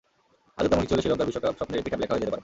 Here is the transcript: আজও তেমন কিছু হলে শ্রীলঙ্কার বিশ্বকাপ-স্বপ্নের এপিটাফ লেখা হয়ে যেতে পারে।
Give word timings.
আজও 0.57 0.69
তেমন 0.71 0.83
কিছু 0.83 0.93
হলে 0.93 1.03
শ্রীলঙ্কার 1.03 1.29
বিশ্বকাপ-স্বপ্নের 1.29 1.79
এপিটাফ 1.81 1.99
লেখা 2.01 2.13
হয়ে 2.13 2.21
যেতে 2.21 2.31
পারে। 2.33 2.39